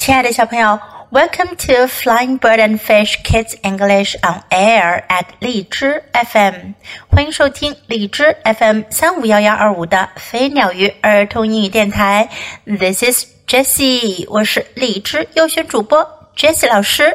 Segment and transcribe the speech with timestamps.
[0.00, 0.80] 亲爱的小朋友
[1.10, 6.72] ，Welcome to Flying Bird and Fish Kids English on Air at 荔枝 FM，
[7.10, 12.30] 欢迎收听荔枝 FM 三五幺幺二五的飞鸟鱼儿童英语电台。
[12.64, 17.14] This is Jessie，我是荔枝优选主播 Jessie 老师。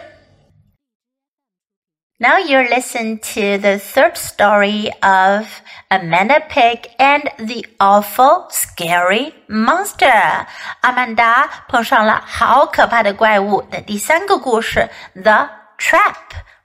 [2.23, 5.47] Now you're listening to the third story of
[5.89, 10.45] Amanda Pig and the Awful Scary Monster。
[10.83, 16.15] 阿曼达碰上了好可怕的怪物的第三个故事，The Trap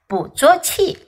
[0.07, 1.07] 捕捉器。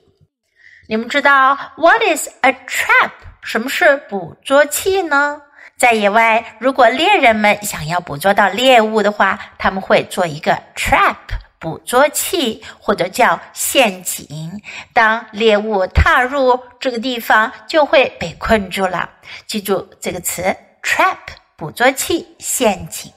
[0.88, 3.12] 你们知道 What is a trap？
[3.42, 5.42] 什么是捕捉器呢？
[5.78, 11.18] 在野外，如果猎人们想要捕捉到猎物的话，他们会做一个 trap。
[11.62, 14.62] 捕捉器或者叫陷阱，
[14.94, 19.10] 当猎物踏入这个地方，就会被困住了。
[19.48, 21.18] 记住这个词：trap，
[21.56, 23.12] 捕捉器、陷阱。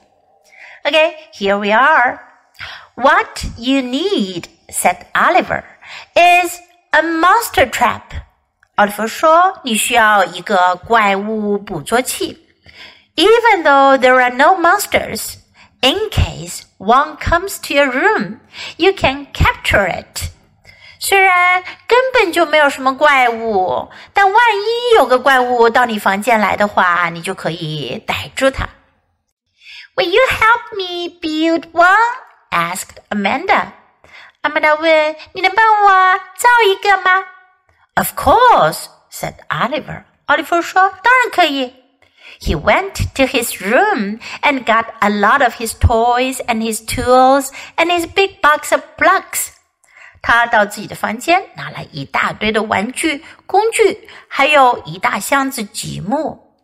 [0.83, 1.15] Okay,
[1.59, 2.19] we are.
[2.95, 5.63] What you need, said Oliver,
[6.15, 6.59] is
[6.91, 8.03] a monster trap.
[8.77, 12.47] 奥利弗说：“你需要一个怪物捕捉器。
[13.17, 15.35] Even though there are no monsters.”
[15.85, 18.41] In case one comes to your room,
[18.77, 20.31] you can capture it.
[20.99, 28.69] 虽然根本就没有什么怪物，但万一有个怪物到你房间来的话，你就可以逮住它。
[29.97, 31.97] Will you help me build one?
[32.51, 33.73] asked Amanda.
[34.43, 37.25] Amanda 问：“你能帮我造一个吗？”
[37.95, 40.05] Of course, said Oliver.
[40.27, 41.75] Oliver 说：“当然可以。”
[42.41, 47.51] He went to his room and got a lot of his toys and his tools
[47.77, 49.49] and his big box of blocks.
[50.23, 56.55] 他到自己的房间，拿来一大堆的玩具、工具，还有一大箱子积木。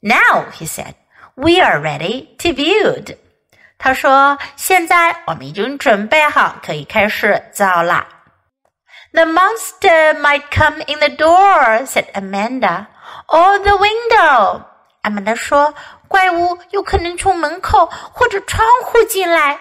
[0.00, 0.94] Now, he said,
[1.34, 3.16] we are ready to build.
[3.78, 8.08] 他说：“现在我们已经准备好，可以开始造啦。”
[9.12, 12.86] The monster might come in the door, said Amanda,
[13.28, 14.64] or the window.
[15.02, 19.58] 阿曼达说：“怪物有可能从门口或者窗户进来。”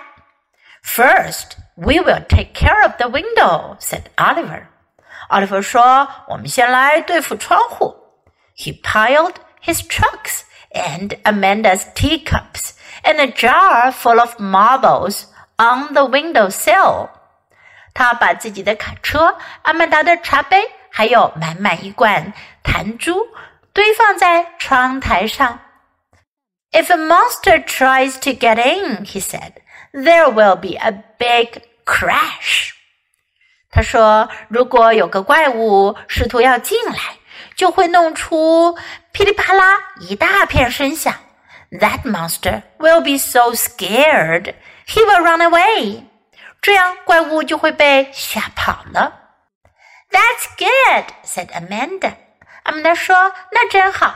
[0.83, 4.63] First, we will take care of the window," said Oliver.
[5.29, 7.95] 奥利弗说：“我们先来对付窗户。”
[8.57, 12.71] He piled his trucks and Amanda's teacups
[13.03, 15.25] and a jar full of marbles
[15.57, 17.09] on the window sill.
[17.93, 22.33] 他把自己的卡车、阿曼达的茶杯，还有满满一罐
[22.63, 23.27] 弹珠
[23.73, 25.59] 堆放在窗台上。
[26.71, 29.53] If a monster tries to get in, he said,
[29.93, 32.71] there will be a big crash.
[33.69, 37.17] 他说，如果有个怪物试图要进来，
[37.55, 38.77] 就会弄出
[39.11, 41.13] 噼里啪啦一大片声响。
[41.71, 44.55] That monster will be so scared,
[44.88, 46.03] he will run away.
[46.61, 49.31] 这样怪物就会被吓跑了。
[50.09, 52.13] That's good, said Amanda.
[52.63, 54.15] 阿曼达说：“那真好。”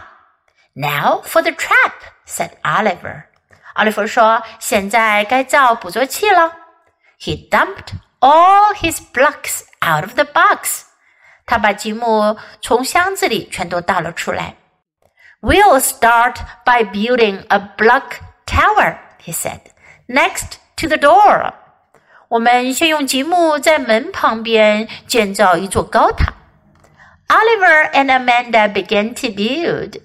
[0.74, 1.94] Now for the trap,"
[2.26, 3.24] said Oliver.
[3.74, 6.54] 奥利弗说：“现在该造捕捉器了。”
[7.20, 10.84] He dumped all his blocks out of the box.
[11.46, 14.56] 他把积木从箱子里全都倒了出来。
[15.42, 19.62] We'll start by building a block tower, he said,
[20.08, 21.54] next to the door.
[22.30, 26.34] 我们先用积木在门旁边建造一座高塔。
[27.28, 30.02] Oliver and Amanda began to build.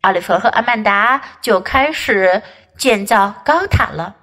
[0.00, 2.42] 奥利弗和阿曼达就开始
[2.76, 4.16] 建造高塔了。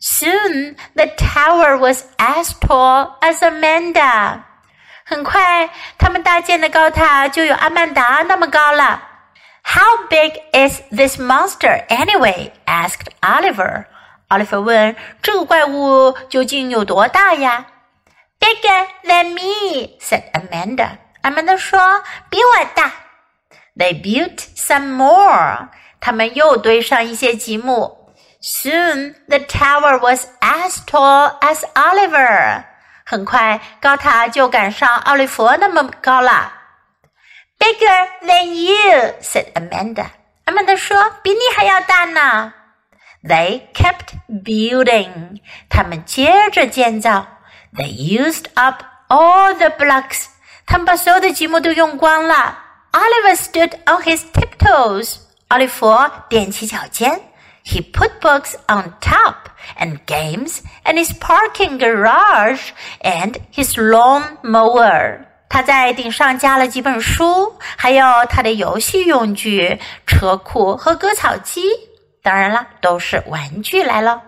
[0.00, 4.40] Soon the tower was as tall as Amanda.
[5.04, 9.02] 很快，他们搭建的高塔就有阿曼达那么高了。
[9.62, 12.50] How big is this monster anyway?
[12.66, 13.84] asked Oliver.
[14.28, 17.66] 奥利弗问：“这个怪物究竟有多大呀？”
[18.40, 20.98] Bigger than me, said Amanda.
[21.21, 22.91] 阿曼达说比我大。
[23.75, 25.69] They built some more.
[25.99, 28.13] 他们又堆上一些积木。
[28.41, 32.63] Soon the tower was as tall as Oliver.
[33.05, 36.53] 很快，高塔就赶上奥利弗那么高了。
[37.59, 40.07] Bigger than you, said Amanda.
[40.45, 42.53] 阿曼达说：“比你还要大呢。”
[43.23, 45.41] They kept building.
[45.69, 47.27] 他们接着建造。
[47.73, 50.25] They used up all the blocks
[50.66, 52.58] 他们把所有的积木都用光了。
[52.92, 55.16] Oliver stood on his tiptoes。
[55.48, 55.86] 奥利弗
[56.30, 57.20] 踮起脚尖。
[57.64, 59.34] He put books on top
[59.78, 62.70] and games and his parking garage
[63.00, 65.20] and his lawn mower。
[65.48, 71.62] 他在顶上加了几本书，还有他的游戏用具、车库和割草机。
[72.22, 74.22] 当然了，都是玩具来了。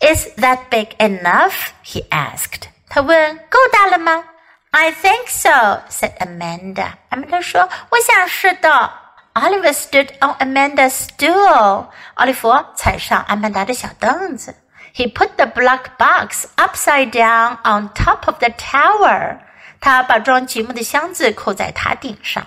[0.00, 1.52] Is that big enough?
[1.84, 2.68] He asked.
[2.88, 4.24] 他问：“够大了吗？”
[4.73, 6.97] I think so, said Amanda.
[7.09, 8.91] Amanda 说：“我想是的。”
[9.33, 11.87] Oliver stood on Amanda's stool.
[12.15, 14.55] 奥利弗踩上阿曼达的小凳子。
[14.93, 19.39] He put the black box upside down on top of the tower.
[19.79, 22.45] 他把装积木的箱子扣在塔顶上。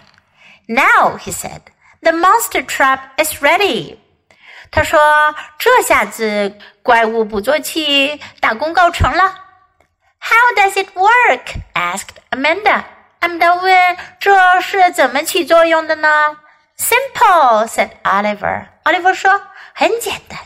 [0.67, 1.61] Now, he said,
[2.01, 3.99] the monster trap is ready.
[10.24, 11.62] How does it work?
[11.74, 12.84] asked Amanda.
[13.22, 16.38] Amanda 问：“这是怎么起作用的呢？”
[16.78, 18.68] Simple, said Oliver.
[18.84, 20.40] Oliver 说：“很简单。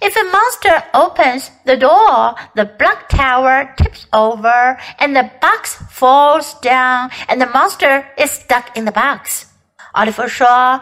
[0.00, 6.54] If a monster opens the door, the block tower tips over and the box falls
[6.60, 9.44] down and the monster is stuck in the box.
[9.92, 10.80] 奥利弗说：“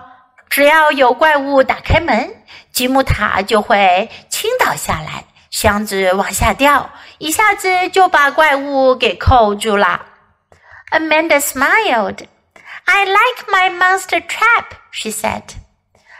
[0.48, 2.42] 只要有怪物打开门，
[2.72, 10.06] 积木塔就会倾倒下来，箱子往下掉， 一下子就把怪物给扣住了。
[10.90, 12.26] Amanda smiled.
[12.84, 15.42] I like my monster trap, she said.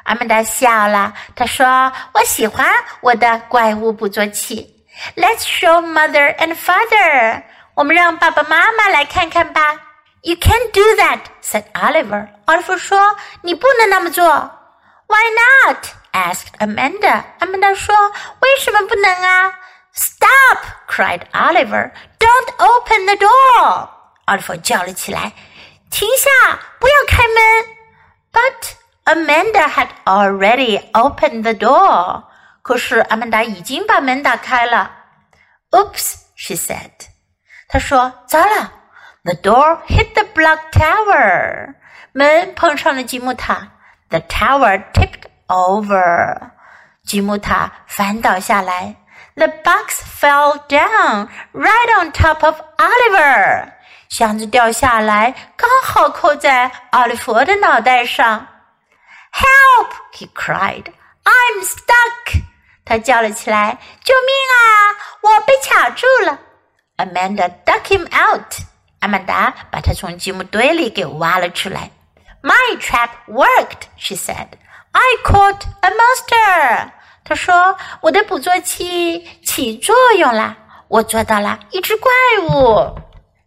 [0.04, 2.66] 阿曼达笑了，她说：“我喜欢
[3.00, 4.84] 我的怪物捕捉器。”
[5.16, 7.42] Let's show mother and father.
[7.74, 9.60] 我们让爸爸妈妈来看看吧。
[10.22, 12.28] You can't do that, said Oliver.
[12.44, 14.24] 奥利弗说：“你不能那么做。”
[15.08, 15.24] Why
[15.66, 15.86] not?
[16.12, 17.24] asked Amanda.
[17.40, 19.52] 阿曼达说：“为什么不能啊？”？”
[19.96, 20.58] Stop!
[20.86, 21.92] cried Oliver.
[22.18, 23.88] Don't open the door!
[24.26, 25.32] 奥利弗叫了起来：“
[25.90, 26.30] 停下！
[26.78, 27.66] 不要开门！”
[28.32, 28.74] But
[29.04, 32.24] Amanda had already opened the door.
[32.62, 34.90] 可是阿曼达已经把门打开了。
[35.70, 36.90] Oops, she said.
[37.68, 38.72] 她说：“糟了！”
[39.24, 41.74] The door hit the block tower.
[42.12, 43.68] 门碰上了积木塔。
[44.10, 46.50] The tower tipped over.
[47.04, 48.96] 积木塔翻倒下来。
[49.36, 53.72] the box fell down right on top of Oliver.
[54.08, 58.46] 箱子掉下来，刚好扣在奥利弗的脑袋上。
[59.32, 59.92] Help!
[60.12, 60.92] He cried.
[61.24, 62.42] I'm stuck.
[62.84, 64.60] 他叫了起来：“救命啊！
[65.22, 66.38] 我被卡住了。”
[66.98, 68.54] Amanda dug him out.
[69.00, 71.90] 阿曼达把他从积木堆里给挖了出来。
[72.42, 74.48] My trap worked, she said.
[74.90, 76.90] I caught a monster.
[77.26, 80.56] 他说：“我的捕捉器起作用啦，
[80.88, 82.10] 我捉到了一只怪
[82.48, 82.98] 物。”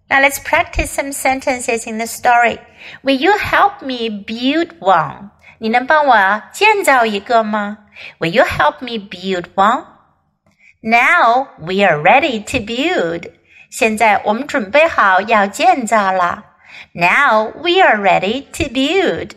[0.08, 2.60] Now let's practice some sentences in the story.
[3.04, 5.32] Will you help me build one?
[5.58, 7.80] 你能帮我建造一个吗？
[8.20, 9.86] Will you help me build one?
[10.82, 13.32] Now we are ready to build.
[13.72, 16.44] 现在我们准备好要建造了。
[16.94, 19.32] Now we are ready to build.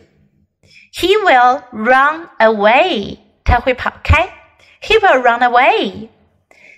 [0.93, 3.17] He will run away.
[3.43, 4.29] 他会跑开。
[4.81, 6.09] He will run away.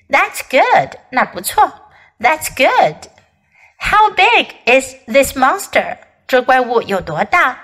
[0.09, 0.97] That's good.
[1.11, 1.71] 那不错。
[2.19, 3.09] That's good.
[3.79, 5.97] How big is this monster?
[6.27, 7.57] 这怪物有多大？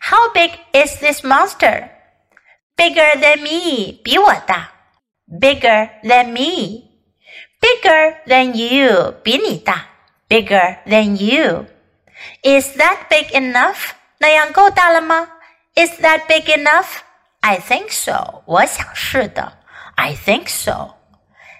[0.00, 1.88] How big is this monster?
[2.76, 4.00] Bigger than me.
[4.02, 4.70] 比我大。
[5.28, 6.84] Bigger than me.
[7.60, 9.12] Bigger than you.
[9.22, 9.86] 比你大。
[10.28, 11.66] Bigger than you.
[12.42, 13.90] Is that big enough?
[14.18, 15.28] 那样够大了吗？
[15.74, 17.00] Is that big enough?
[17.42, 18.42] I think so.
[18.46, 19.52] 我想是的。
[19.96, 20.94] I think so.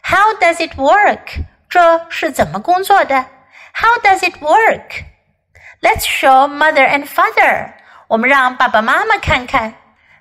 [0.02, 1.44] How does it work?
[1.69, 3.27] 这是怎么工作的？
[3.74, 5.05] How does it work?
[5.81, 7.74] Let's show mother and father.
[8.08, 9.74] 我们让爸爸妈妈看看。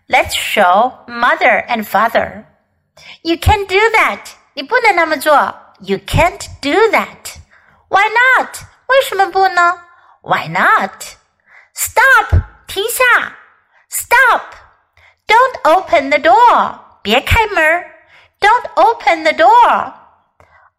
[0.07, 2.43] Let's show mother and father.
[3.23, 4.19] You can't do that.
[4.53, 5.33] 你不能那么做。
[5.79, 7.37] You can't do that.
[7.89, 8.57] Why not?
[8.87, 9.81] 为什么不呢？
[10.21, 11.03] Why not?
[11.73, 12.41] Stop.
[12.67, 13.33] 停下。
[13.89, 14.41] Stop.
[15.41, 16.79] Don't open the door.
[17.01, 17.83] 别开门。
[18.39, 19.93] Don't open the door.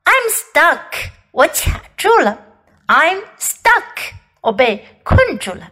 [0.04, 1.10] I'm stuck.
[1.32, 2.38] 我卡住了。
[2.86, 4.14] I'm stuck.
[4.40, 5.70] 我被困住了。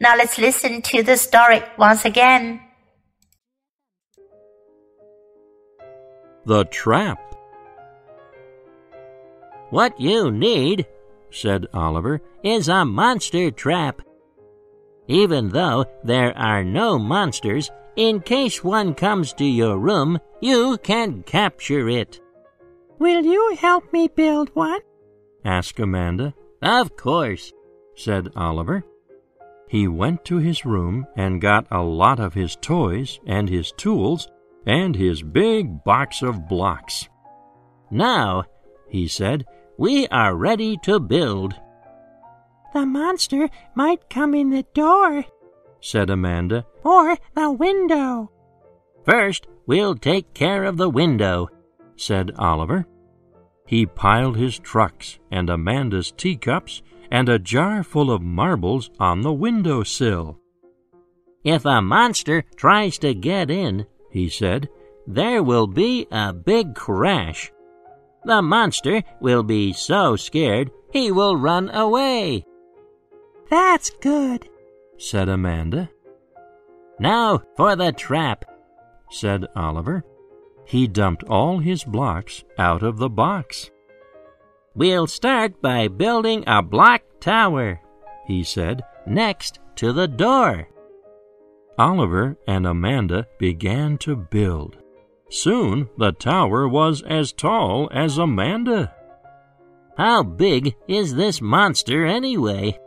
[0.00, 2.60] Now let's listen to the story once again.
[6.44, 7.18] The Trap.
[9.70, 10.86] What you need,
[11.30, 14.02] said Oliver, is a monster trap.
[15.07, 21.23] Even though there are no monsters, in case one comes to your room, you can
[21.23, 22.21] capture it.
[22.99, 24.81] Will you help me build one?
[25.45, 26.33] asked Amanda.
[26.61, 27.53] Of course,
[27.95, 28.83] said Oliver.
[29.69, 34.27] He went to his room and got a lot of his toys and his tools
[34.65, 37.07] and his big box of blocks.
[37.91, 38.43] Now,
[38.89, 39.45] he said,
[39.77, 41.53] we are ready to build.
[42.73, 45.25] The monster might come in the door,
[45.81, 46.65] said Amanda.
[46.83, 48.31] Or the window.
[49.05, 51.49] First, we'll take care of the window,
[51.95, 52.85] said Oliver.
[53.65, 56.81] He piled his trucks and Amanda's teacups
[57.11, 60.39] and a jar full of marbles on the window sill.
[61.43, 64.67] If a monster tries to get in, he said,
[65.05, 67.51] there will be a big crash.
[68.25, 72.45] The monster will be so scared he will run away.
[73.49, 74.49] That's good,
[74.97, 75.89] said Amanda.
[76.99, 78.45] Now for the trap,
[79.09, 80.03] said Oliver.
[80.65, 83.71] He dumped all his blocks out of the box.
[84.75, 87.79] We'll start by building a block tower,
[88.25, 90.67] he said, next to the door.
[91.77, 94.77] Oliver and Amanda began to build.
[95.29, 98.93] Soon the tower was as tall as Amanda.
[99.97, 102.77] How big is this monster anyway?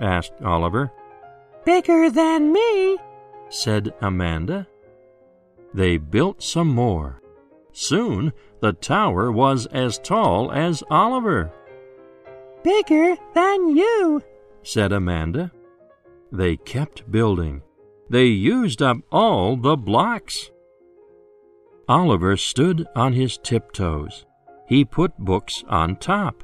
[0.00, 0.92] Asked Oliver.
[1.64, 2.98] Bigger than me,
[3.48, 4.66] said Amanda.
[5.72, 7.20] They built some more.
[7.72, 11.52] Soon the tower was as tall as Oliver.
[12.62, 14.22] Bigger than you,
[14.62, 15.50] said Amanda.
[16.30, 17.62] They kept building.
[18.08, 20.50] They used up all the blocks.
[21.88, 24.24] Oliver stood on his tiptoes.
[24.66, 26.42] He put books on top,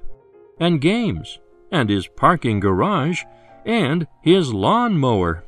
[0.58, 1.38] and games,
[1.72, 3.22] and his parking garage,
[3.64, 5.44] and his lawn mower.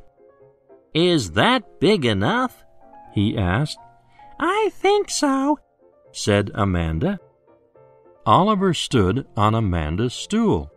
[0.93, 2.63] Is that big enough?
[3.13, 3.77] he asked.
[4.39, 5.59] I think so,
[6.11, 7.19] said Amanda.
[8.25, 10.71] Oliver stood on Amanda's stool.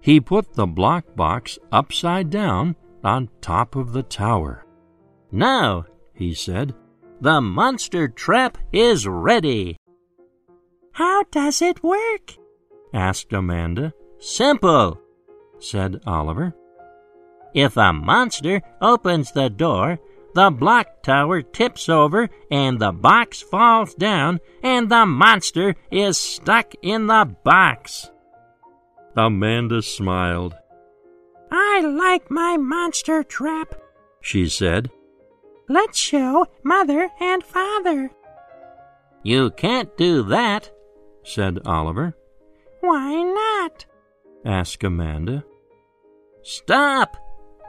[0.00, 4.64] He put the block box upside down on top of the tower.
[5.30, 5.84] Now,
[6.14, 6.74] he said,
[7.20, 9.76] the monster trap is ready.
[10.92, 12.34] How does it work?
[12.94, 13.92] asked Amanda.
[14.18, 14.99] Simple,
[15.60, 16.54] said Oliver.
[17.54, 19.98] If a monster opens the door,
[20.34, 26.72] the block tower tips over and the box falls down and the monster is stuck
[26.82, 28.10] in the box.
[29.16, 30.54] Amanda smiled.
[31.50, 33.74] I like my monster trap,
[34.20, 34.90] she said.
[35.68, 38.10] Let's show Mother and Father.
[39.22, 40.70] You can't do that,
[41.24, 42.16] said Oliver.
[42.80, 43.84] Why not?
[44.44, 45.44] asked Amanda.
[46.42, 47.16] Stop!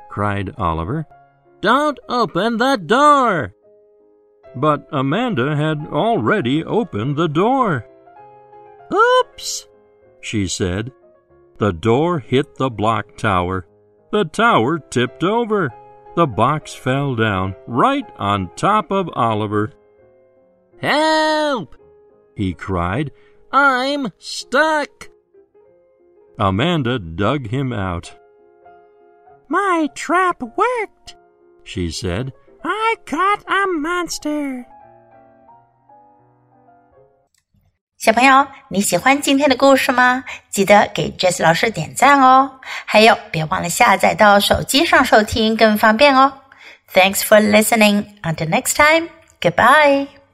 [0.09, 1.05] cried Oliver.
[1.61, 3.53] Don't open the door!
[4.55, 7.85] But Amanda had already opened the door.
[8.93, 9.67] Oops,
[10.19, 10.91] she said.
[11.57, 13.65] The door hit the block tower.
[14.11, 15.73] The tower tipped over.
[16.15, 19.71] The box fell down right on top of Oliver.
[20.79, 21.75] Help!
[22.35, 23.11] he cried.
[23.51, 25.09] I'm stuck.
[26.39, 28.15] Amanda dug him out.
[29.50, 31.14] My trap worked,
[31.64, 32.32] she said.
[32.62, 34.64] I caught a monster.
[37.96, 40.24] 小朋友，你喜欢今天的故事吗？
[40.50, 42.60] 记得给 Jess 老师点赞哦！
[42.84, 46.32] 还有，别忘了下载到手机上收听，更方便哦。
[46.92, 48.04] Thanks for listening.
[48.22, 49.08] Until next time.
[49.40, 50.16] Goodbye.